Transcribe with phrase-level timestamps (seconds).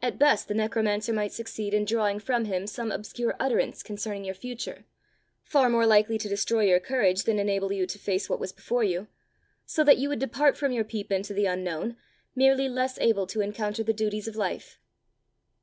[0.00, 4.34] At best the necromancer might succeed in drawing from him some obscure utterance concerning your
[4.34, 4.86] future,
[5.44, 8.82] far more likely to destroy your courage than enable you to face what was before
[8.82, 9.08] you;
[9.66, 11.98] so that you would depart from your peep into the unknown,
[12.34, 14.78] merely less able to encounter the duties of life."